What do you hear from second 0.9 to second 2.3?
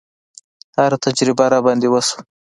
تجربه راباندې وشوه.